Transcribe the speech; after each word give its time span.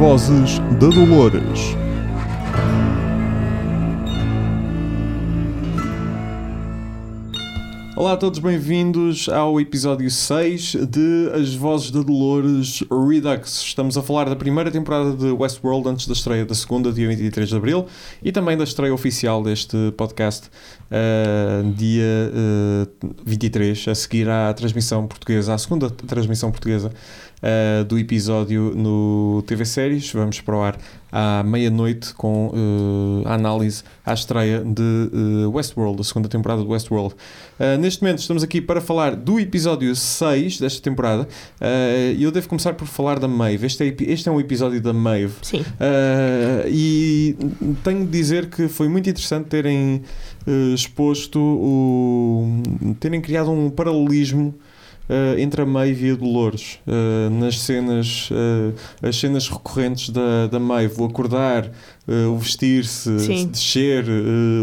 vozes 0.00 0.58
da 0.80 0.88
Dolores. 0.88 1.76
Olá 7.94 8.14
a 8.14 8.16
todos, 8.16 8.38
bem-vindos 8.38 9.28
ao 9.28 9.60
episódio 9.60 10.10
6 10.10 10.76
de 10.88 11.30
As 11.34 11.54
Vozes 11.54 11.90
da 11.90 12.00
Dolores 12.00 12.82
Redux. 12.90 13.60
Estamos 13.60 13.98
a 13.98 14.02
falar 14.02 14.24
da 14.24 14.34
primeira 14.34 14.70
temporada 14.70 15.12
de 15.12 15.26
Westworld 15.32 15.86
antes 15.90 16.06
da 16.06 16.14
estreia 16.14 16.46
da 16.46 16.54
segunda, 16.54 16.90
dia 16.90 17.06
23 17.06 17.50
de 17.50 17.54
Abril, 17.54 17.86
e 18.22 18.32
também 18.32 18.56
da 18.56 18.64
estreia 18.64 18.94
oficial 18.94 19.42
deste 19.42 19.76
podcast, 19.98 20.46
uh, 20.46 21.72
dia 21.72 22.32
uh, 23.04 23.14
23, 23.22 23.88
a 23.88 23.94
seguir 23.94 24.30
à 24.30 24.54
transmissão 24.54 25.06
portuguesa, 25.06 25.52
à 25.52 25.58
segunda 25.58 25.90
transmissão 25.90 26.50
portuguesa 26.50 26.90
uh, 27.42 27.84
do 27.84 27.98
episódio 27.98 28.72
no 28.74 29.42
TV 29.46 29.64
Séries. 29.64 30.12
Vamos 30.12 30.40
para 30.40 30.56
o 30.56 30.62
ar 30.62 30.78
à 31.12 31.42
meia-noite 31.42 32.14
com 32.14 32.48
uh, 32.48 33.26
a 33.26 33.34
análise 33.34 33.82
à 34.04 34.14
estreia 34.14 34.62
de 34.64 34.82
uh, 34.82 35.50
Westworld, 35.50 36.00
a 36.00 36.04
segunda 36.04 36.28
temporada 36.28 36.62
de 36.62 36.68
Westworld. 36.68 37.14
neste 37.80 38.02
momento 38.02 38.18
estamos 38.18 38.42
aqui 38.42 38.60
para 38.60 38.80
falar 38.80 39.16
do 39.16 39.40
episódio 39.40 39.94
6 39.94 40.60
desta 40.60 40.80
temporada 40.80 41.26
e 42.16 42.22
eu 42.22 42.30
devo 42.30 42.48
começar 42.48 42.74
por 42.74 42.86
falar 42.86 43.18
da 43.18 43.28
Maeve. 43.28 43.66
Este 43.66 43.84
é, 43.84 43.96
este 44.12 44.28
é 44.28 44.32
um 44.32 44.40
episódio 44.40 44.80
da 44.80 44.92
Maeve. 44.92 45.34
Sim. 45.42 45.64
e 46.68 47.36
tenho 47.82 48.04
de 48.04 48.10
dizer 48.10 48.48
que 48.48 48.68
foi 48.68 48.88
muito 48.88 49.10
interessante 49.10 49.46
terem 49.46 50.02
exposto, 50.74 51.38
o, 51.40 52.62
terem 52.98 53.20
criado 53.20 53.50
um 53.50 53.68
paralelismo 53.68 54.54
uh, 55.10 55.38
entre 55.38 55.62
a 55.62 55.66
Maeve 55.66 56.08
e 56.08 56.10
a 56.12 56.14
Dolores. 56.14 56.78
Uh, 56.86 57.30
nas 57.30 57.58
cenas, 57.60 58.30
uh, 58.30 58.72
as 59.02 59.16
cenas 59.16 59.48
recorrentes 59.48 60.10
da, 60.10 60.46
da 60.46 60.60
Maeve, 60.60 61.00
o 61.00 61.04
acordar, 61.04 61.70
o 62.28 62.36
vestir-se, 62.38 63.08
descer, 63.46 64.04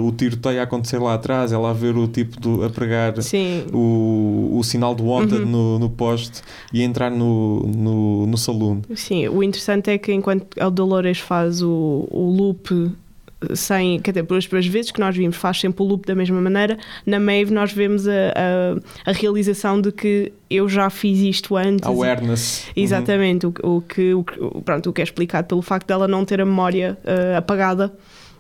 o 0.03 0.11
tiroteio 0.11 0.59
a 0.59 0.63
acontecer 0.63 0.97
lá 0.97 1.13
atrás, 1.13 1.53
ela 1.53 1.69
a 1.69 1.73
ver 1.73 1.95
o 1.95 2.05
tipo 2.05 2.37
do, 2.41 2.61
a 2.65 2.69
pregar 2.69 3.13
o, 3.71 4.57
o 4.59 4.63
sinal 4.65 4.93
do 4.93 5.05
wanted 5.05 5.43
uhum. 5.43 5.49
no, 5.49 5.79
no 5.79 5.89
poste 5.89 6.41
e 6.73 6.83
entrar 6.83 7.09
no, 7.09 7.61
no, 7.61 8.27
no 8.27 8.37
saloon. 8.37 8.81
Sim, 8.95 9.29
o 9.29 9.41
interessante 9.41 9.91
é 9.91 9.97
que 9.97 10.11
enquanto 10.11 10.45
a 10.59 10.67
Dolores 10.67 11.19
faz 11.19 11.61
o, 11.61 12.05
o 12.11 12.29
loop 12.29 12.91
sem, 13.53 13.99
quer 13.99 14.11
dizer, 14.11 14.23
por 14.23 14.37
as 14.37 14.65
vezes 14.65 14.91
que 14.91 14.99
nós 14.99 15.15
vimos, 15.15 15.37
faz 15.37 15.59
sempre 15.59 15.83
o 15.83 15.85
loop 15.85 16.05
da 16.05 16.15
mesma 16.15 16.41
maneira. 16.41 16.77
Na 17.05 17.19
Maeve, 17.19 17.53
nós 17.53 17.71
vemos 17.71 18.07
a, 18.07 18.11
a, 19.05 19.11
a 19.11 19.13
realização 19.13 19.79
de 19.79 19.91
que 19.91 20.33
eu 20.49 20.67
já 20.67 20.89
fiz 20.89 21.19
isto 21.19 21.55
antes. 21.55 21.87
Awareness. 21.87 22.65
Exatamente, 22.75 23.45
uhum. 23.45 23.53
o, 23.63 23.77
o, 23.77 23.81
que, 23.81 24.13
o, 24.13 24.23
pronto, 24.63 24.89
o 24.89 24.93
que 24.93 25.01
é 25.01 25.03
explicado 25.03 25.47
pelo 25.47 25.61
facto 25.61 25.87
dela 25.87 26.07
não 26.07 26.25
ter 26.25 26.41
a 26.41 26.45
memória 26.45 26.97
uh, 27.03 27.37
apagada. 27.37 27.93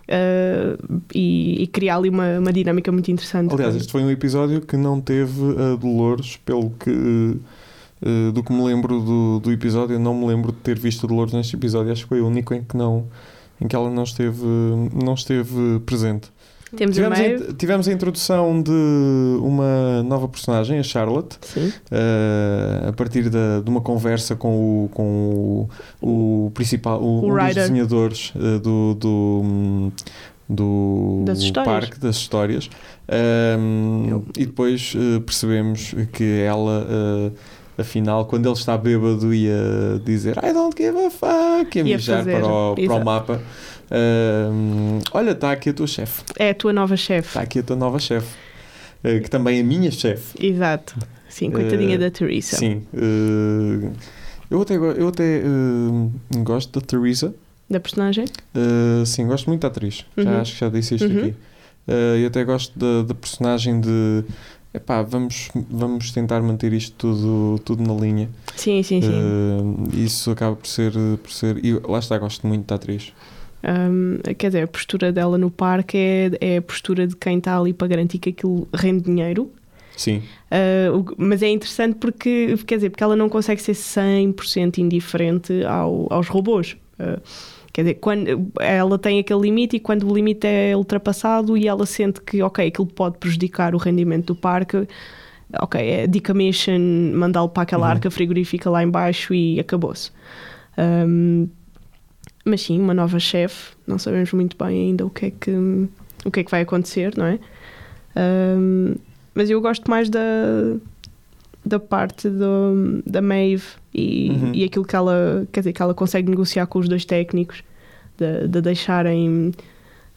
Uh, 0.09 1.01
e, 1.13 1.63
e, 1.63 1.67
criar 1.67 1.97
ali 1.97 2.07
uma, 2.07 2.39
uma 2.39 2.53
dinâmica 2.53 2.89
muito 2.93 3.11
interessante. 3.11 3.53
Aliás, 3.53 3.75
este 3.75 3.91
foi 3.91 4.01
um 4.01 4.09
episódio 4.09 4.61
que 4.61 4.77
não 4.77 5.01
teve 5.01 5.41
a 5.61 5.75
Dolores, 5.75 6.37
pelo 6.45 6.69
que 6.79 6.89
uh, 6.89 8.31
do 8.31 8.41
que 8.41 8.53
me 8.53 8.63
lembro 8.63 9.01
do, 9.01 9.39
do 9.41 9.51
episódio, 9.51 9.95
eu 9.95 9.99
não 9.99 10.13
me 10.13 10.25
lembro 10.25 10.53
de 10.53 10.59
ter 10.59 10.79
visto 10.79 11.05
Dolores 11.07 11.33
neste 11.33 11.57
episódio, 11.57 11.91
acho 11.91 12.03
que 12.03 12.07
foi 12.07 12.21
o 12.21 12.27
único 12.27 12.53
em 12.53 12.63
que 12.63 12.77
não 12.77 13.05
em 13.59 13.67
que 13.67 13.75
ela 13.75 13.89
não 13.89 14.03
esteve, 14.03 14.45
não 14.93 15.13
esteve 15.13 15.79
presente. 15.85 16.31
Temos 16.75 16.95
tivemos, 16.95 17.19
a, 17.19 17.53
tivemos 17.53 17.87
a 17.87 17.93
introdução 17.93 18.61
de 18.61 18.71
uma 19.41 20.03
nova 20.03 20.27
personagem, 20.27 20.77
a 20.79 20.83
Charlotte, 20.83 21.37
uh, 21.55 22.89
a 22.89 22.93
partir 22.93 23.29
da, 23.29 23.61
de 23.61 23.69
uma 23.69 23.79
conversa 23.79 24.35
com 24.35 24.83
o, 24.83 24.89
com 24.89 25.69
o, 26.01 26.45
o 26.47 26.51
principal, 26.51 27.01
o, 27.01 27.21
o 27.21 27.33
um 27.33 27.45
dos 27.45 27.55
desenhadores 27.55 28.33
uh, 28.35 28.59
do, 28.59 28.95
do, 28.95 29.91
do 30.49 31.23
das 31.25 31.49
parque 31.51 31.99
das 31.99 32.17
histórias. 32.17 32.69
Um, 33.57 34.23
e 34.37 34.45
depois 34.45 34.93
uh, 34.95 35.21
percebemos 35.21 35.95
que 36.11 36.41
ela 36.41 36.85
Afinal, 37.77 38.25
quando 38.25 38.47
ele 38.47 38.55
está 38.55 38.75
bêbado 38.75 39.31
ia 39.33 40.01
dizer 40.03 40.35
I 40.37 40.51
don't 40.51 40.75
give 40.75 40.97
a 40.97 41.11
fuck, 41.11 41.77
ia 41.77 41.83
mijar 41.83 42.23
para 42.23 42.47
o, 42.47 42.75
para 42.75 42.95
o 42.95 43.05
mapa. 43.05 43.41
Uh, 43.87 44.99
olha, 45.13 45.31
está 45.31 45.51
aqui 45.51 45.69
a 45.69 45.73
tua 45.73 45.87
chefe. 45.87 46.23
É 46.37 46.49
a 46.49 46.55
tua 46.55 46.73
nova 46.73 46.97
chefe. 46.97 47.29
Está 47.29 47.41
aqui 47.41 47.59
a 47.59 47.63
tua 47.63 47.75
nova 47.75 47.99
chefe. 47.99 48.35
Uh, 49.03 49.21
que 49.21 49.29
também 49.29 49.59
é 49.59 49.61
a 49.61 49.63
minha 49.63 49.91
chefe. 49.91 50.45
Exato. 50.45 50.97
Sim, 51.29 51.51
coitadinha 51.51 51.97
uh, 51.97 51.99
da 51.99 52.11
Teresa. 52.11 52.57
Sim. 52.57 52.83
Uh, 52.93 53.93
eu 54.49 54.61
até, 54.61 54.75
eu 54.75 55.07
até 55.07 55.43
gosto 56.43 56.79
da 56.79 56.85
Teresa. 56.85 57.33
Da 57.69 57.81
personagem? 57.81 58.25
sim, 59.05 59.27
gosto 59.27 59.47
muito 59.47 59.61
da 59.61 59.67
atriz. 59.67 60.05
Uhum. 60.15 60.23
Já 60.23 60.41
acho 60.41 60.53
que 60.53 60.59
já 60.59 60.69
disse 60.69 60.95
isto 60.95 61.05
uhum. 61.05 61.19
aqui. 61.19 61.35
eu 62.21 62.27
até 62.27 62.43
gosto 62.45 62.79
da, 62.79 63.03
da 63.03 63.13
personagem 63.13 63.81
de 63.81 64.23
epá, 64.77 65.01
vamos, 65.01 65.49
vamos 65.69 66.11
tentar 66.11 66.41
manter 66.41 66.73
isto 66.73 66.95
tudo, 66.97 67.59
tudo 67.63 67.83
na 67.83 67.93
linha. 67.93 68.29
Sim, 68.55 68.81
sim, 68.81 69.01
sim. 69.01 69.09
Uh, 69.09 69.89
isso 69.93 70.31
acaba 70.31 70.55
por 70.55 70.67
ser, 70.67 70.93
por 71.21 71.31
ser. 71.31 71.63
E 71.63 71.73
lá 71.73 71.99
está, 71.99 72.17
gosto 72.17 72.47
muito 72.47 72.65
da 72.65 72.75
atriz. 72.75 73.13
Um, 73.63 74.19
quer 74.37 74.47
dizer, 74.47 74.63
a 74.63 74.67
postura 74.67 75.11
dela 75.11 75.37
no 75.37 75.51
parque 75.51 75.97
é, 75.97 76.31
é 76.39 76.57
a 76.57 76.61
postura 76.61 77.07
de 77.07 77.15
quem 77.15 77.39
está 77.39 77.57
ali 77.57 77.73
para 77.73 77.87
garantir 77.87 78.19
que 78.19 78.29
aquilo 78.29 78.67
rende 78.73 79.03
dinheiro. 79.03 79.51
Sim. 79.95 80.21
Uh, 80.51 81.15
mas 81.17 81.41
é 81.41 81.49
interessante 81.49 81.95
porque, 81.95 82.55
quer 82.67 82.75
dizer, 82.75 82.91
porque 82.91 83.03
ela 83.03 83.15
não 83.15 83.27
consegue 83.27 83.61
ser 83.61 83.73
100% 83.73 84.77
indiferente 84.77 85.63
ao, 85.65 86.07
aos 86.13 86.27
robôs. 86.27 86.77
Uh, 86.99 87.19
Quer 87.77 87.83
dizer, 87.83 87.93
quando 87.99 88.51
ela 88.59 88.97
tem 88.97 89.19
aquele 89.19 89.41
limite 89.41 89.75
e 89.75 89.79
quando 89.79 90.09
o 90.09 90.15
limite 90.15 90.47
é 90.47 90.75
ultrapassado 90.75 91.55
e 91.55 91.67
ela 91.67 91.85
sente 91.85 92.19
que, 92.21 92.41
ok, 92.41 92.65
aquilo 92.69 92.87
pode 92.87 93.19
prejudicar 93.19 93.75
o 93.75 93.77
rendimento 93.77 94.33
do 94.33 94.35
parque, 94.35 94.87
ok, 95.61 95.79
é 95.79 96.07
decommission, 96.07 96.79
mandá-lo 97.13 97.49
para 97.49 97.61
aquela 97.61 97.85
uhum. 97.85 97.91
arca 97.91 98.09
frigorífica 98.09 98.67
lá 98.67 98.81
embaixo 98.81 99.31
e 99.31 99.59
acabou-se. 99.59 100.09
Um, 100.75 101.47
mas 102.43 102.63
sim, 102.63 102.81
uma 102.81 102.95
nova 102.95 103.19
chefe, 103.19 103.75
não 103.85 103.99
sabemos 103.99 104.33
muito 104.33 104.57
bem 104.57 104.87
ainda 104.87 105.05
o 105.05 105.11
que 105.11 105.27
é 105.27 105.29
que, 105.29 105.51
o 106.25 106.31
que, 106.31 106.39
é 106.39 106.43
que 106.43 106.49
vai 106.49 106.61
acontecer, 106.61 107.15
não 107.15 107.27
é? 107.27 107.37
Um, 108.57 108.95
mas 109.35 109.51
eu 109.51 109.61
gosto 109.61 109.87
mais 109.87 110.09
da, 110.09 110.19
da 111.67 111.79
parte 111.79 112.29
do, 112.29 113.01
da 113.05 113.21
Maeve 113.21 113.65
e, 113.93 114.29
uhum. 114.29 114.51
e 114.53 114.63
aquilo 114.63 114.85
que 114.85 114.95
ela, 114.95 115.45
quer 115.51 115.61
dizer, 115.61 115.73
que 115.73 115.81
ela 115.81 115.93
consegue 115.93 116.29
negociar 116.29 116.65
com 116.67 116.79
os 116.79 116.87
dois 116.87 117.05
técnicos, 117.05 117.63
de, 118.17 118.47
de 118.47 118.61
deixarem 118.61 119.51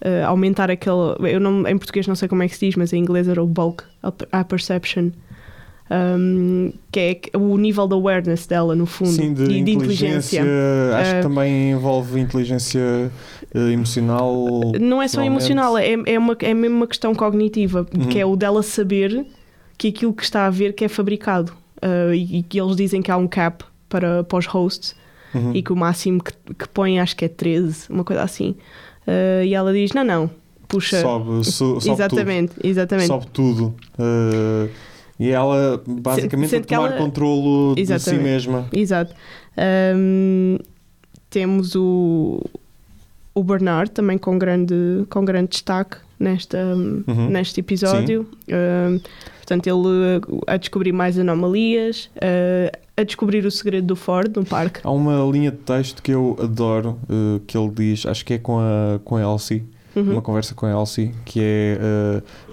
uh, 0.03 0.27
aumentar 0.27 0.71
aquele. 0.71 1.17
Eu 1.31 1.41
não, 1.41 1.67
em 1.67 1.77
português 1.77 2.07
não 2.07 2.15
sei 2.15 2.29
como 2.29 2.43
é 2.43 2.49
que 2.49 2.57
se 2.57 2.67
diz, 2.67 2.77
mas 2.77 2.93
em 2.93 2.99
inglês 2.99 3.29
era 3.29 3.43
o 3.43 3.47
bulk 3.47 3.85
a 4.33 4.45
perception. 4.45 5.11
Um, 5.93 6.73
que 6.93 7.01
é 7.01 7.37
o 7.37 7.57
nível 7.57 7.89
de 7.89 7.95
awareness 7.95 8.47
dela, 8.47 8.77
no 8.77 8.87
fundo, 8.87 9.11
Sim, 9.11 9.35
de, 9.35 9.49
de 9.49 9.59
inteligência. 9.73 10.39
inteligência. 10.39 10.97
Acho 10.97 11.11
uh, 11.11 11.15
que 11.17 11.23
também 11.23 11.73
envolve 11.73 12.21
inteligência 12.21 13.11
uh, 13.53 13.59
emocional. 13.59 14.33
Não 14.81 15.03
é 15.03 15.09
só 15.09 15.21
emocional, 15.21 15.77
é, 15.77 15.95
é, 16.07 16.17
uma, 16.17 16.37
é 16.39 16.55
mesmo 16.55 16.77
uma 16.77 16.87
questão 16.87 17.13
cognitiva, 17.13 17.85
uhum. 17.93 18.07
que 18.07 18.21
é 18.21 18.25
o 18.25 18.37
dela 18.37 18.63
saber 18.63 19.27
que 19.81 19.89
aquilo 19.89 20.13
que 20.13 20.23
está 20.23 20.45
a 20.45 20.51
ver 20.51 20.75
que 20.75 20.85
é 20.85 20.89
fabricado. 20.89 21.53
Uh, 21.83 22.13
e, 22.13 22.43
que 22.43 22.61
eles 22.61 22.77
dizem 22.77 23.01
que 23.01 23.11
há 23.11 23.17
um 23.17 23.27
cap 23.27 23.65
para, 23.89 24.23
para 24.23 24.39
os 24.39 24.45
hosts 24.45 24.95
uhum. 25.35 25.55
e 25.55 25.63
que 25.63 25.73
o 25.73 25.77
máximo 25.77 26.23
que, 26.23 26.35
que 26.53 26.69
põe 26.69 27.01
acho 27.01 27.17
que 27.17 27.25
é 27.25 27.29
13, 27.29 27.87
uma 27.89 28.05
coisa 28.05 28.23
assim. 28.23 28.55
Uh, 29.07 29.43
e 29.43 29.55
ela 29.55 29.73
diz: 29.73 29.95
não, 29.95 30.05
não, 30.05 30.31
puxa. 30.69 31.01
Sobe, 31.01 31.45
so, 31.51 31.81
sobe 31.81 31.91
exatamente, 31.91 32.53
tudo. 32.53 32.67
exatamente. 32.67 33.07
Sobe 33.07 33.27
tudo. 33.29 33.75
Uh, 33.99 34.69
e 35.19 35.31
ela 35.31 35.83
basicamente 35.87 36.57
a 36.57 36.61
tomar 36.61 36.89
ela... 36.89 36.99
controlo 36.99 37.75
de 37.75 37.99
si 37.99 38.17
mesma. 38.17 38.69
Exato. 38.75 39.15
Um, 39.97 40.59
temos 41.31 41.75
o, 41.75 42.45
o 43.35 43.43
Bernard 43.43 43.91
também 43.93 44.19
com 44.19 44.39
grande, 44.39 45.07
com 45.09 45.25
grande 45.25 45.49
destaque 45.53 45.97
nesta, 46.21 46.59
uhum. 46.59 47.31
neste 47.31 47.61
episódio. 47.61 48.29
Uh, 48.47 49.01
portanto, 49.39 49.67
ele 49.67 50.21
a 50.47 50.57
descobrir 50.59 50.93
mais 50.93 51.19
anomalias, 51.19 52.11
uh, 52.17 52.79
a 52.97 53.03
descobrir 53.03 53.45
o 53.47 53.51
segredo 53.51 53.87
do 53.87 53.97
Ford 53.97 54.31
no 54.37 54.45
parque. 54.45 54.81
Há 54.85 54.91
uma 54.91 55.25
linha 55.33 55.51
de 55.51 55.57
texto 55.57 56.03
que 56.03 56.13
eu 56.13 56.37
adoro, 56.41 56.99
uh, 57.09 57.41
que 57.47 57.57
ele 57.57 57.71
diz, 57.71 58.05
acho 58.05 58.25
que 58.25 58.35
é 58.35 58.39
com 58.39 58.61
a, 58.61 59.01
com 59.03 59.17
a 59.17 59.23
Elsie, 59.23 59.65
uhum. 59.97 60.13
uma 60.13 60.23
conversa 60.23 60.55
com 60.55 60.67
a 60.67 60.71
Elsie, 60.71 61.13
que 61.25 61.41
é 61.43 61.79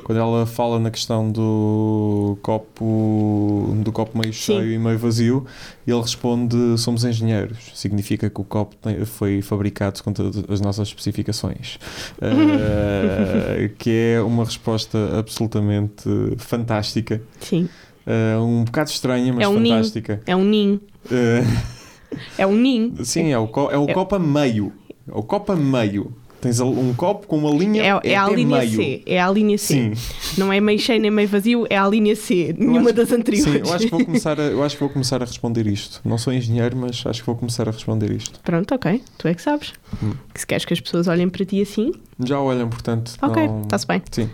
quando 0.07 0.19
ela 0.19 0.45
fala 0.45 0.79
na 0.79 0.89
questão 0.89 1.29
do 1.29 2.37
copo 2.41 3.73
copo 3.97 4.17
meio 4.17 4.31
cheio 4.31 4.61
Sim. 4.61 4.73
e 4.75 4.77
meio 4.77 4.97
vazio, 4.99 5.45
ele 5.87 5.99
responde 5.99 6.55
somos 6.77 7.03
engenheiros, 7.03 7.57
significa 7.73 8.29
que 8.29 8.39
o 8.39 8.43
copo 8.43 8.75
tem, 8.75 9.03
foi 9.05 9.41
fabricado 9.41 10.03
com 10.03 10.13
todas 10.13 10.43
as 10.49 10.61
nossas 10.61 10.87
especificações, 10.89 11.79
uh, 12.19 13.69
que 13.79 13.89
é 14.15 14.21
uma 14.21 14.45
resposta 14.45 15.17
absolutamente 15.17 16.03
fantástica. 16.37 17.21
Sim. 17.39 17.67
Uh, 18.05 18.41
um 18.41 18.63
bocado 18.63 18.89
estranha, 18.89 19.33
mas 19.33 19.43
é 19.43 19.47
um 19.47 19.55
fantástica. 19.55 20.13
Ninho. 20.13 20.23
É 20.27 20.35
um 20.35 20.43
ninho. 20.43 20.81
Uh, 21.05 21.77
É 22.37 22.47
um 22.47 22.55
ninho. 22.55 23.03
Sim, 23.03 23.31
é 23.33 23.37
o, 23.37 23.47
co- 23.49 23.69
é 23.69 23.77
o 23.77 23.85
copo 23.87 24.15
a 24.15 24.19
meio. 24.19 24.71
É 25.07 25.11
o 25.13 25.21
copo 25.23 25.51
a 25.51 25.55
meio. 25.57 26.13
Tens 26.39 26.59
um 26.59 26.93
copo 26.93 27.25
com 27.25 27.37
uma 27.37 27.49
linha 27.49 27.81
É, 27.81 28.11
é 28.11 28.15
a 28.15 28.25
até 28.25 28.35
linha 28.35 28.57
meio. 28.59 28.75
C. 28.75 29.01
É 29.07 29.19
a 29.19 29.29
linha 29.31 29.57
C. 29.57 29.73
Sim. 29.95 30.37
Não 30.37 30.53
é 30.53 30.59
meio 30.61 30.77
cheio 30.77 31.01
nem 31.01 31.09
meio 31.09 31.27
vazio, 31.27 31.65
é 31.67 31.75
a 31.77 31.87
linha 31.87 32.15
C. 32.15 32.53
Nenhuma 32.57 32.81
acho- 32.89 32.93
das 32.93 33.11
anteriores. 33.11 33.51
Sim, 33.53 33.67
eu 33.67 33.73
acho, 33.73 33.85
que 33.85 33.91
vou 33.91 34.05
começar 34.05 34.39
a, 34.39 34.43
eu 34.43 34.63
acho 34.63 34.75
que 34.75 34.79
vou 34.79 34.89
começar 34.89 35.21
a 35.21 35.25
responder 35.25 35.65
isto. 35.65 35.99
Não 36.05 36.17
sou 36.17 36.31
engenheiro, 36.31 36.77
mas 36.77 37.03
acho 37.07 37.21
que 37.21 37.25
vou 37.25 37.35
começar 37.35 37.67
a 37.67 37.71
responder 37.71 38.11
isto. 38.11 38.39
Pronto, 38.41 38.73
ok. 38.75 39.01
Tu 39.17 39.27
é 39.27 39.33
que 39.33 39.41
sabes. 39.41 39.73
Hum. 40.03 40.13
Que 40.31 40.39
se 40.39 40.45
queres 40.45 40.63
que 40.63 40.73
as 40.73 40.79
pessoas 40.79 41.07
olhem 41.07 41.27
para 41.27 41.43
ti 41.43 41.59
assim, 41.61 41.91
Já 42.23 42.39
olham, 42.39 42.69
portanto. 42.69 43.13
ok, 43.21 43.47
não- 43.47 43.61
está-se 43.63 43.87
bem. 43.87 44.01
Sim. 44.11 44.29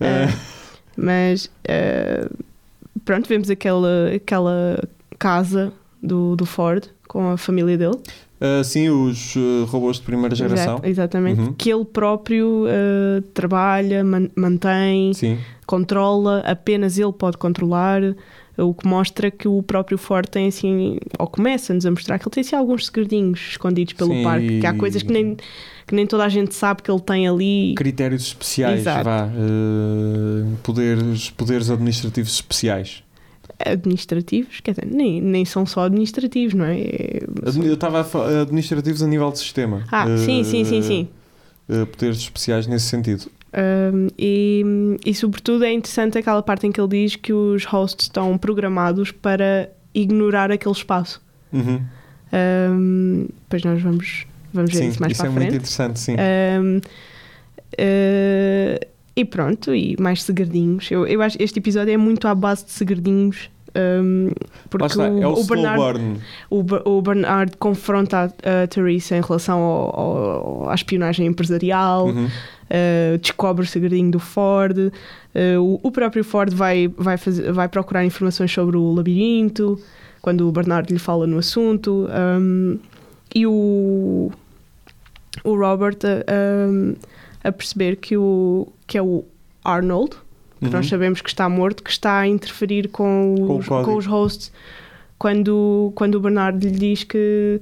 Eh, 0.00 0.28
Mas 0.96 1.50
eh, 1.64 2.28
pronto, 3.04 3.28
vemos 3.28 3.50
aquela, 3.50 4.10
aquela 4.14 4.82
casa 5.18 5.72
do, 6.02 6.34
do 6.36 6.44
Ford 6.46 6.84
com 7.08 7.28
a 7.30 7.36
família 7.36 7.76
dele. 7.76 7.98
Eh, 8.42 8.62
sim, 8.64 8.88
os 8.90 9.34
eh, 9.36 9.64
robôs 9.68 9.96
de 9.98 10.02
primeira 10.02 10.34
geração. 10.34 10.74
Exato, 10.74 10.86
exatamente. 10.88 11.40
Uhum. 11.40 11.52
Que 11.52 11.70
ele 11.72 11.84
próprio 11.84 12.64
eh, 12.68 13.22
trabalha, 13.32 14.02
man- 14.02 14.28
mantém, 14.34 15.14
Sim. 15.14 15.38
controla, 15.66 16.40
apenas 16.40 16.98
ele 16.98 17.12
pode 17.12 17.36
controlar. 17.38 18.02
O 18.58 18.74
que 18.74 18.86
mostra 18.86 19.30
que 19.30 19.48
o 19.48 19.62
próprio 19.62 19.96
Ford 19.96 20.28
tem 20.28 20.48
assim, 20.48 20.98
ou 21.18 21.26
começa-nos 21.26 21.86
a 21.86 21.90
mostrar 21.90 22.18
que 22.18 22.24
ele 22.28 22.34
tem 22.34 22.42
assim 22.42 22.54
alguns 22.54 22.84
segredinhos 22.84 23.40
escondidos 23.52 23.94
pelo 23.94 24.12
Sim. 24.12 24.22
parque, 24.22 24.60
que 24.60 24.66
há 24.66 24.74
coisas 24.74 25.02
que 25.02 25.10
nem, 25.10 25.36
que 25.86 25.94
nem 25.94 26.06
toda 26.06 26.22
a 26.24 26.28
gente 26.28 26.54
sabe 26.54 26.82
que 26.82 26.90
ele 26.90 27.00
tem 27.00 27.26
ali. 27.26 27.72
Critérios 27.74 28.22
especiais, 28.26 28.80
Exato. 28.80 29.04
vá. 29.04 29.30
poderes, 30.62 31.30
poderes 31.30 31.70
administrativos 31.70 32.34
especiais. 32.34 33.02
Administrativos, 33.64 34.60
quer 34.60 34.72
dizer, 34.72 34.86
nem, 34.86 35.20
nem 35.20 35.44
são 35.44 35.64
só 35.66 35.84
administrativos, 35.84 36.54
não 36.54 36.64
é? 36.64 36.80
É- 36.80 37.22
Eu 37.64 37.74
estava 37.74 38.00
a 38.00 38.04
fa- 38.04 38.42
administrativos 38.42 39.02
a 39.02 39.06
nível 39.06 39.30
de 39.30 39.38
sistema. 39.38 39.84
Ah, 39.90 40.06
sim, 40.16 40.42
sim, 40.44 40.64
sim, 40.64 40.82
sim. 40.82 41.08
Eh, 41.68 41.84
poderes 41.84 42.18
especiais 42.18 42.66
nesse 42.66 42.86
sentido. 42.86 43.30
Um, 43.54 44.08
e, 44.18 44.96
e 45.04 45.14
sobretudo 45.14 45.64
é 45.64 45.72
interessante 45.72 46.16
aquela 46.16 46.42
parte 46.42 46.66
em 46.66 46.72
que 46.72 46.80
ele 46.80 46.88
diz 46.88 47.16
que 47.16 47.32
os 47.32 47.64
hosts 47.66 48.06
estão 48.06 48.36
programados 48.38 49.10
para 49.10 49.70
ignorar 49.94 50.50
aquele 50.50 50.74
espaço. 50.74 51.20
Uhum. 51.52 51.80
Um, 52.32 53.26
depois 53.42 53.62
nós 53.62 53.82
vamos, 53.82 54.26
vamos 54.54 54.72
ver 54.72 54.78
Sim, 54.78 54.88
isso 54.88 55.00
mais 55.00 55.12
isso 55.12 55.20
para 55.20 55.28
é 55.28 55.30
a 55.30 55.32
muito 55.32 55.42
frente. 55.44 55.56
interessante, 55.56 56.00
sim. 56.00 56.16
Um, 56.18 56.78
uh, 57.78 58.86
e 59.14 59.24
pronto, 59.24 59.74
e 59.74 59.96
mais 60.00 60.22
segredinhos. 60.22 60.90
Eu, 60.90 61.06
eu 61.06 61.20
acho 61.22 61.36
que 61.36 61.44
este 61.44 61.58
episódio 61.58 61.92
é 61.92 61.96
muito 61.96 62.26
à 62.28 62.34
base 62.34 62.64
de 62.64 62.72
segredinhos. 62.72 63.50
um, 63.76 64.30
porque 64.70 64.86
está, 64.86 65.08
o, 65.10 65.22
é 65.22 65.26
o, 65.26 65.32
o 65.32 65.44
Bernard, 65.44 66.00
o, 66.50 66.64
o 66.98 67.02
Bernard 67.02 67.56
confronta 67.58 68.32
a, 68.44 68.62
a 68.62 68.66
Teresa 68.66 69.16
em 69.16 69.20
relação 69.20 69.58
ao- 69.58 70.00
ao- 70.00 70.68
à 70.70 70.74
espionagem 70.74 71.26
empresarial. 71.26 72.06
Uhum. 72.08 72.26
Uh, 72.26 73.18
descobre 73.18 73.64
o 73.64 73.66
segredinho 73.66 74.10
do 74.10 74.18
Ford. 74.18 74.78
Uh, 74.78 74.90
o, 75.60 75.80
o 75.88 75.90
próprio 75.90 76.24
Ford 76.24 76.52
vai, 76.54 76.88
vai, 76.88 77.18
fazer, 77.18 77.52
vai 77.52 77.68
procurar 77.68 78.02
informações 78.04 78.50
sobre 78.50 78.76
o 78.78 78.92
labirinto 78.94 79.78
quando 80.22 80.48
o 80.48 80.52
Bernardo 80.52 80.90
lhe 80.90 80.98
fala 80.98 81.26
no 81.26 81.36
assunto. 81.38 82.08
Um, 82.40 82.78
e 83.34 83.46
o, 83.46 84.30
o 85.44 85.54
Robert 85.56 85.98
a, 86.04 86.68
um, 86.70 86.94
a 87.42 87.50
perceber 87.52 87.96
que, 87.96 88.16
o, 88.16 88.68
que 88.86 88.96
é 88.98 89.02
o 89.02 89.24
Arnold, 89.64 90.10
que 90.60 90.66
Uhum. 90.66 90.72
nós 90.72 90.88
sabemos 90.88 91.20
que 91.20 91.28
está 91.28 91.48
morto, 91.48 91.82
que 91.82 91.90
está 91.90 92.18
a 92.20 92.26
interferir 92.28 92.88
com 92.88 93.34
Com 93.46 93.56
os, 93.58 93.66
código. 93.68 93.90
com 93.90 93.96
os 93.96 94.06
hosts. 94.06 94.52
Quando, 95.18 95.92
quando 95.94 96.16
o 96.16 96.20
Bernardo 96.20 96.62
lhe 96.64 96.70
diz 96.72 97.04
que 97.04 97.60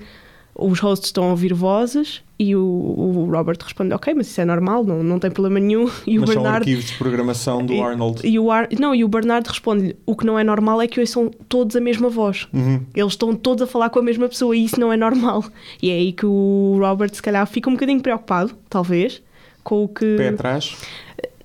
os 0.55 0.79
hosts 0.81 1.09
estão 1.09 1.25
a 1.25 1.31
ouvir 1.31 1.53
vozes 1.55 2.23
e 2.39 2.57
o, 2.57 2.61
o 2.63 3.31
Robert 3.31 3.59
responde 3.63 3.93
ok, 3.95 4.15
mas 4.15 4.29
isso 4.29 4.41
é 4.41 4.45
normal, 4.47 4.83
não, 4.85 5.03
não 5.03 5.19
tem 5.19 5.31
problema 5.31 5.61
nenhum 5.61 5.89
e 6.07 6.19
o 6.19 6.23
Mas 6.23 6.31
são 6.33 6.45
arquivos 6.47 6.87
de 6.87 6.95
programação 6.99 7.65
do 7.65 7.73
e, 7.75 7.81
Arnold. 7.81 8.27
e 8.27 8.39
o 8.39 8.51
Ar, 8.51 8.67
não, 8.79 8.95
e 8.95 9.05
o 9.05 9.09
Bernardo 9.09 9.47
responde 9.49 9.95
o 10.07 10.17
que 10.17 10.25
não 10.27 10.39
é 10.39 10.45
normal 10.45 10.81
é 10.83 10.89
que 10.89 11.01
hoje 11.01 11.11
são 11.11 11.31
todos 11.49 11.77
a 11.77 11.81
mesma 11.81 12.09
voz 12.09 12.49
Uhum. 12.53 12.81
eles 12.95 13.13
estão 13.13 13.35
todos 13.35 13.63
a 13.63 13.67
falar 13.67 13.91
com 13.91 13.99
a 13.99 14.03
mesma 14.03 14.27
pessoa 14.29 14.57
e 14.57 14.65
isso 14.65 14.81
não 14.81 14.91
é 14.93 14.97
normal 14.97 15.45
e 15.83 15.91
é 15.91 15.95
aí 15.95 16.13
que 16.13 16.25
o 16.27 16.77
Robert 16.81 17.15
se 17.15 17.23
calhar 17.23 17.47
fica 17.47 17.69
um 17.69 17.75
bocadinho 17.75 18.01
preocupado 18.01 18.53
talvez 18.71 19.23
com 19.63 19.85
o 19.85 19.89
que 19.89 20.17
Pé 20.17 20.29
atrás. 20.29 20.77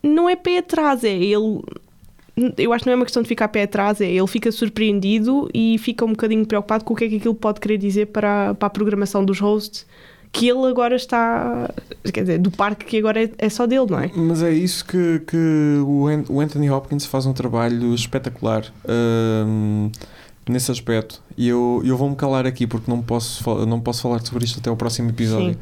não 0.04 0.30
é 0.30 0.36
pé 0.36 0.60
atrás, 0.60 1.04
é 1.04 1.14
ele. 1.14 1.62
Eu 2.58 2.74
acho 2.74 2.84
que 2.84 2.90
não 2.90 2.94
é 2.94 2.96
uma 2.98 3.06
questão 3.06 3.22
de 3.24 3.30
ficar 3.30 3.48
pé 3.48 3.64
atrás, 3.64 4.02
é 4.02 4.12
ele 4.12 4.28
fica 4.28 4.52
surpreendido 4.52 5.50
e 5.54 5.78
fica 5.78 6.04
um 6.04 6.10
bocadinho 6.10 6.46
preocupado 6.46 6.84
com 6.84 6.94
o 6.94 6.98
que 6.98 7.06
é 7.06 7.08
que 7.10 7.16
aquilo 7.18 7.34
pode 7.36 7.60
querer 7.62 7.78
dizer 7.78 8.08
para, 8.08 8.54
para 8.56 8.68
a 8.68 8.70
programação 8.70 9.24
dos 9.24 9.40
hosts, 9.40 9.86
que 10.34 10.50
ele 10.50 10.66
agora 10.68 10.98
está. 10.98 11.70
Quer 12.14 12.22
dizer, 12.22 12.40
do 12.40 12.52
parque 12.52 12.84
que 12.84 12.98
agora 12.98 13.24
é, 13.24 13.30
é 13.38 13.48
só 13.50 13.66
dele, 13.66 13.86
não 13.90 14.00
é? 14.00 14.12
Mas 14.14 14.44
é 14.44 14.52
isso 14.52 14.84
que, 14.86 15.22
que 15.26 15.78
o 15.88 16.08
An- 16.08 16.26
o 16.28 16.42
Anthony 16.42 16.70
Hopkins 16.70 17.06
faz 17.06 17.26
um 17.26 17.32
trabalho 17.32 17.96
espetacular 17.96 18.66
hum, 19.48 19.90
nesse 20.50 20.70
aspecto. 20.72 21.22
E 21.38 21.48
eu, 21.48 21.82
eu 21.86 21.96
vou-me 21.96 22.18
calar 22.18 22.46
aqui 22.46 22.68
porque 22.68 22.92
não 22.92 23.02
posso, 23.02 23.66
não 23.66 23.80
posso 23.80 24.02
falar 24.02 24.20
sobre 24.26 24.44
isto 24.44 24.60
até 24.60 24.70
o 24.70 24.76
próximo 24.76 25.10
episódio. 25.10 25.54
Sim. 25.54 25.60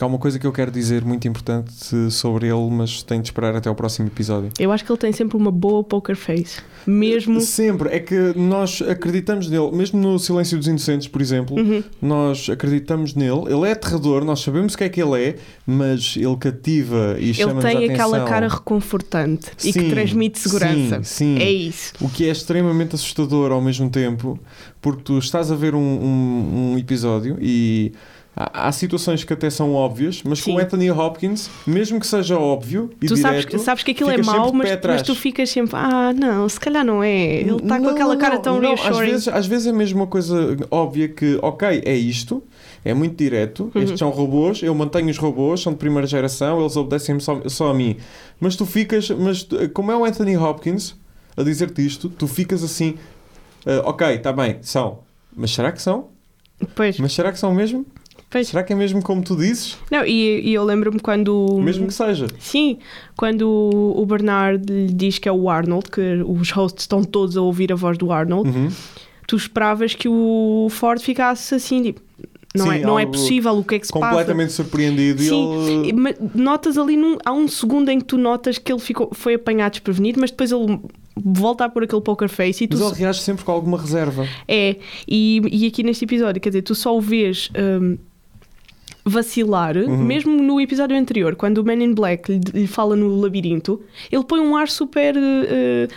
Porque 0.00 0.04
há 0.06 0.08
uma 0.08 0.18
coisa 0.18 0.38
que 0.38 0.46
eu 0.46 0.52
quero 0.52 0.70
dizer 0.70 1.04
muito 1.04 1.28
importante 1.28 1.74
sobre 2.10 2.46
ele, 2.46 2.70
mas 2.70 3.02
tenho 3.02 3.20
de 3.20 3.28
esperar 3.28 3.54
até 3.54 3.68
o 3.70 3.74
próximo 3.74 4.06
episódio. 4.08 4.48
Eu 4.58 4.72
acho 4.72 4.82
que 4.82 4.90
ele 4.90 4.98
tem 4.98 5.12
sempre 5.12 5.36
uma 5.36 5.50
boa 5.50 5.84
poker 5.84 6.16
face. 6.16 6.62
Mesmo. 6.86 7.38
Sempre, 7.42 7.90
é 7.90 8.00
que 8.00 8.14
nós 8.34 8.80
acreditamos 8.80 9.50
nele, 9.50 9.70
mesmo 9.72 10.00
no 10.00 10.18
Silêncio 10.18 10.56
dos 10.56 10.66
Inocentes, 10.66 11.06
por 11.06 11.20
exemplo, 11.20 11.54
Uhum. 11.60 11.82
nós 12.00 12.48
acreditamos 12.48 13.12
nele. 13.14 13.42
Ele 13.52 13.68
é 13.68 13.72
aterrador, 13.72 14.24
nós 14.24 14.40
sabemos 14.40 14.72
o 14.72 14.78
que 14.78 14.84
é 14.84 14.88
que 14.88 15.02
ele 15.02 15.22
é, 15.22 15.36
mas 15.66 16.14
ele 16.16 16.34
cativa 16.38 17.16
e 17.18 17.24
Ele 17.24 17.34
chama-nos 17.34 17.62
a 17.66 17.68
tem 17.68 17.76
atenção. 17.84 17.94
aquela 18.14 18.24
cara 18.24 18.48
reconfortante 18.48 19.48
e 19.62 19.70
que 19.70 19.80
Sim, 19.80 19.90
transmite 19.90 20.38
segurança. 20.38 21.02
Sim, 21.02 21.36
sim. 21.36 21.38
É 21.42 21.52
isso. 21.52 21.92
O 22.00 22.08
que 22.08 22.26
é 22.26 22.30
extremamente 22.30 22.94
assustador 22.94 23.52
ao 23.52 23.60
mesmo 23.60 23.90
tempo, 23.90 24.40
porque 24.80 25.02
tu 25.02 25.18
estás 25.18 25.52
a 25.52 25.54
ver 25.54 25.74
um, 25.74 25.78
um- 25.78 26.72
um 26.72 26.78
episódio 26.78 27.36
e 27.38 27.92
há, 28.36 28.68
há 28.68 28.72
situações 28.72 29.24
que 29.24 29.32
até 29.32 29.50
são 29.50 29.74
óbvias, 29.74 30.22
mas 30.24 30.40
com 30.40 30.52
Sim. 30.52 30.56
o 30.56 30.60
Anthony 30.60 30.90
Hopkins, 30.90 31.50
mesmo 31.66 31.98
que 32.00 32.06
seja 32.06 32.38
óbvio 32.38 32.90
e 33.00 33.06
Tu 33.06 33.16
sabes, 33.16 33.44
direto, 33.46 33.58
sabes 33.62 33.82
que 33.82 33.90
aquilo 33.90 34.10
é 34.10 34.18
mau, 34.22 34.52
mas, 34.52 34.78
mas 34.84 35.02
tu 35.02 35.14
ficas 35.14 35.50
sempre, 35.50 35.76
ah, 35.76 36.12
não, 36.12 36.48
se 36.48 36.58
calhar 36.58 36.84
não 36.84 37.02
é. 37.02 37.40
Ele 37.40 37.56
está 37.56 37.78
com 37.78 37.88
aquela 37.88 38.14
não, 38.14 38.20
cara 38.20 38.38
tão 38.38 38.60
não, 38.60 38.72
às 38.74 38.80
reassuring. 38.80 39.10
vezes, 39.10 39.28
às 39.28 39.46
vezes 39.46 39.66
é 39.66 39.72
mesmo 39.72 40.00
uma 40.00 40.06
coisa 40.06 40.56
óbvia 40.70 41.08
que, 41.08 41.38
ok, 41.42 41.82
é 41.84 41.94
isto, 41.94 42.42
é 42.84 42.94
muito 42.94 43.16
direto, 43.16 43.70
Uhum. 43.74 43.82
estes 43.82 43.98
são 43.98 44.10
robôs, 44.10 44.62
eu 44.62 44.74
mantenho 44.74 45.10
os 45.10 45.18
robôs, 45.18 45.60
são 45.60 45.72
de 45.72 45.78
primeira 45.78 46.06
geração, 46.06 46.60
eles 46.60 46.76
obedecem 46.76 47.18
só, 47.20 47.40
só 47.46 47.70
a 47.70 47.74
mim. 47.74 47.96
Mas 48.38 48.56
tu 48.56 48.64
ficas, 48.64 49.10
mas 49.10 49.46
como 49.74 49.92
é 49.92 49.96
o 49.96 50.04
Anthony 50.04 50.36
Hopkins 50.36 50.94
a 51.36 51.42
dizer-te 51.42 51.84
isto, 51.84 52.08
tu 52.08 52.26
ficas 52.26 52.62
assim, 52.64 52.94
ah, 53.66 53.82
ok, 53.84 54.06
está 54.14 54.32
bem, 54.32 54.56
são. 54.62 55.00
Mas 55.36 55.50
será 55.52 55.70
que 55.72 55.80
são? 55.82 56.08
Pois, 56.74 56.98
Mas 56.98 57.12
será 57.12 57.32
que 57.32 57.38
são 57.38 57.54
mesmo? 57.54 57.86
Pois. 58.30 58.48
Será 58.48 58.62
que 58.62 58.72
é 58.72 58.76
mesmo 58.76 59.02
como 59.02 59.22
tu 59.22 59.36
dizes? 59.36 59.76
Não, 59.90 60.04
e, 60.06 60.40
e 60.48 60.54
eu 60.54 60.64
lembro-me 60.64 61.00
quando. 61.00 61.58
Mesmo 61.60 61.86
que 61.86 61.94
seja. 61.94 62.26
Sim, 62.38 62.78
quando 63.16 63.42
o, 63.48 64.06
Bernard 64.06 64.64
lhe 64.72 64.92
diz 64.92 65.18
que 65.18 65.28
é 65.28 65.32
o 65.32 65.50
Arnold, 65.50 65.90
que 65.90 66.22
os 66.26 66.50
hosts 66.52 66.84
estão 66.84 67.04
todos 67.04 67.36
a 67.36 67.42
ouvir 67.42 67.72
a 67.72 67.76
voz 67.76 67.98
do 67.98 68.10
Arnold, 68.12 68.48
Uhum. 68.48 68.68
tu 69.26 69.36
esperavas 69.36 69.94
que 69.94 70.08
o 70.08 70.68
Ford 70.70 71.00
ficasse 71.00 71.54
assim, 71.54 71.82
tipo, 71.82 72.00
não, 72.54 72.66
Sim, 72.66 72.72
é, 72.72 72.78
não 72.80 72.98
é 72.98 73.06
possível 73.06 73.52
o 73.58 73.64
que 73.64 73.76
é 73.76 73.78
que 73.78 73.86
se 73.86 73.92
passa. 73.92 74.08
Completamente 74.08 74.52
surpreendido 74.52 75.22
Sim, 75.22 75.82
ele... 75.84 75.92
mas 75.92 76.16
notas 76.34 76.76
ali, 76.76 76.96
num, 76.96 77.16
há 77.24 77.32
um 77.32 77.46
segundo 77.46 77.88
em 77.90 78.00
que 78.00 78.06
tu 78.06 78.18
notas 78.18 78.58
que 78.58 78.72
ele 78.72 78.80
ficou, 78.80 79.10
foi 79.12 79.34
apanhado 79.34 79.72
desprevenido, 79.72 80.20
mas 80.20 80.30
depois 80.32 80.50
ele 80.50 80.80
volta 81.16 81.64
a 81.64 81.68
pôr 81.68 81.84
aquele 81.84 82.00
poker 82.00 82.28
face 82.28 82.64
e 82.64 82.66
tu 82.66 82.76
Mas 82.76 82.90
ele 82.90 83.00
reage 83.00 83.20
sempre 83.20 83.44
com 83.44 83.52
alguma 83.52 83.78
reserva. 83.78 84.26
É, 84.48 84.76
e, 85.06 85.40
e 85.50 85.66
aqui 85.66 85.84
neste 85.84 86.04
episódio, 86.04 86.40
quer 86.40 86.48
dizer, 86.48 86.62
tu 86.62 86.74
só 86.74 86.96
o 86.96 87.00
vês 87.00 87.50
hum, 87.56 87.96
vacilar, 89.10 89.76
Uhum. 89.76 89.98
mesmo 90.04 90.32
no 90.42 90.60
episódio 90.60 90.96
anterior, 90.96 91.34
quando 91.36 91.58
o 91.58 91.64
Man 91.64 91.82
in 91.82 91.92
Black 91.94 92.30
lhe, 92.32 92.40
lhe 92.60 92.66
fala 92.66 92.94
no 92.96 93.20
labirinto, 93.20 93.80
ele 94.10 94.24
põe 94.24 94.40
um 94.40 94.56
ar 94.56 94.68
super 94.68 95.16
eh, 95.16 95.88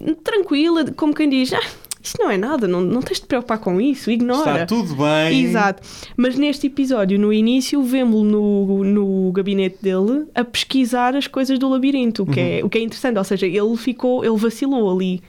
eh, 0.00 0.14
tranquilo, 0.22 0.92
como 0.94 1.14
quem 1.14 1.28
diz: 1.28 1.52
ah, 1.52 1.60
Isto 2.02 2.22
não 2.22 2.30
é 2.30 2.38
nada, 2.38 2.66
não, 2.66 2.80
não 2.80 3.02
tens 3.02 3.16
de 3.16 3.22
te 3.22 3.26
preocupar 3.26 3.58
com 3.58 3.78
isso, 3.78 4.10
ignora. 4.10 4.62
Está 4.62 4.66
tudo 4.66 4.94
bem. 4.96 5.42
Exato. 5.44 5.82
Mas 6.16 6.34
neste 6.34 6.66
episódio, 6.66 7.18
no 7.18 7.30
início, 7.30 7.82
vemos-lo 7.82 8.24
no, 8.24 8.84
no 8.84 9.32
gabinete 9.32 9.76
dele 9.82 10.24
a 10.34 10.42
pesquisar 10.42 11.14
as 11.14 11.26
coisas 11.26 11.58
do 11.58 11.68
labirinto, 11.68 12.22
o 12.22 12.26
que, 12.26 12.40
Uhum. 12.40 12.46
é, 12.46 12.64
o 12.64 12.70
que 12.70 12.78
é 12.78 12.80
interessante. 12.80 13.18
Ou 13.18 13.24
seja, 13.24 13.46
ele 13.46 13.76
ficou, 13.76 14.24
ele 14.24 14.36
vacilou 14.38 14.90
ali. 14.90 15.20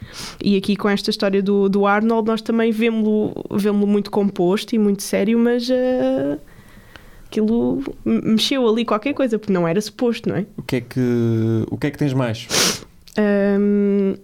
E 0.42 0.56
aqui 0.56 0.78
com 0.78 0.88
esta 0.88 1.10
história 1.10 1.42
do, 1.44 1.68
do 1.68 1.86
Arnold, 1.86 2.26
nós 2.28 2.42
também 2.42 2.72
vemos-lo 2.72 3.34
vemos 3.52 3.86
muito 3.88 4.10
composto 4.10 4.74
e 4.74 4.80
muito 4.80 5.04
sério, 5.04 5.38
mas 5.38 5.70
eh, 5.70 6.38
aquilo 7.32 7.82
me- 8.04 8.22
mexeu 8.22 8.68
ali 8.68 8.84
qualquer 8.84 9.14
coisa, 9.14 9.40
porque 9.40 9.54
não 9.54 9.66
era 9.68 9.80
suposto, 9.80 10.28
não 10.30 10.36
é? 10.36 10.46
O 10.58 10.62
que 10.62 10.76
é 10.76 10.82
que, 10.82 11.00
o 11.72 11.78
que, 11.78 11.88
é 11.88 11.92
que 11.92 11.98
tens 11.98 12.14
mais 12.14 12.48
Ahm, 13.18 14.16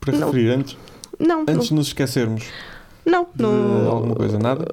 para 0.00 0.16
Não. 0.16 0.26
referir 0.28 0.50
antes, 0.50 0.76
não, 1.18 1.42
antes 1.48 1.68
de 1.68 1.74
nos 1.74 1.86
esquecermos 1.88 2.44
não, 3.04 3.26
de 3.34 3.42
não, 3.42 3.88
alguma 3.90 4.14
coisa? 4.14 4.38
Nada? 4.38 4.64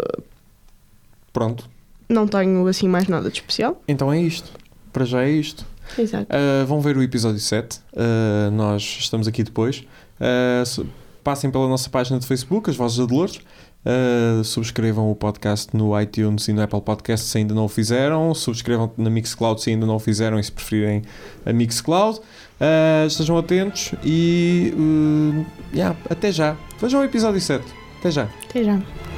Pronto. 1.34 1.70
Não 2.10 2.28
tenho 2.28 2.66
assim 2.68 2.88
mais 2.88 3.08
nada 3.08 3.30
de 3.30 3.38
especial. 3.40 3.82
Então 3.88 4.12
é 4.12 4.20
isto. 4.20 4.52
Para 4.92 5.06
já 5.06 5.24
é 5.24 5.30
isto. 5.30 5.66
Exato. 5.98 6.28
Uh, 6.34 6.66
vão 6.66 6.82
ver 6.82 6.98
o 6.98 7.04
episódio 7.04 7.40
7. 7.40 7.78
Uh, 7.94 8.52
nós 8.52 8.82
estamos 9.00 9.28
aqui 9.28 9.44
depois. 9.44 9.86
Uh, 10.20 10.66
se- 10.66 10.86
passem 11.24 11.50
pela 11.52 11.68
nossa 11.70 11.90
página 11.90 12.20
de 12.20 12.26
Facebook, 12.28 12.70
As 12.70 12.76
Vozes 12.76 12.98
da 12.98 13.06
Dolores. 13.06 13.40
Uh, 13.84 14.44
subscrevam 14.44 15.10
o 15.10 15.16
podcast 15.16 15.76
no 15.76 16.00
iTunes 16.00 16.48
e 16.48 16.54
no 16.54 16.62
Apple 16.62 16.82
Podcast 16.82 17.28
se 17.28 17.38
ainda 17.40 17.54
não 17.54 17.66
o 17.66 17.70
fizeram. 17.70 18.34
Subscrevam 18.34 18.92
na 18.98 19.10
Mixcloud 19.10 19.62
se 19.62 19.72
ainda 19.72 19.86
não 19.86 19.96
o 19.96 20.00
fizeram 20.00 20.40
e 20.40 20.44
se 20.44 20.52
preferirem 20.52 21.02
a 21.46 21.52
Mixcloud. 21.52 22.20
Uh, 22.20 23.08
estejam 23.08 23.38
atentos 23.38 23.94
e 24.04 24.74
uh, 24.78 25.46
yeah, 25.74 25.98
até 26.10 26.32
já. 26.32 26.56
Vejam 26.80 27.02
o 27.02 27.04
episódio 27.04 27.42
7. 27.42 27.66
Até 28.00 28.12
já. 28.12 28.30
Até 28.50 28.64
já. 28.64 29.11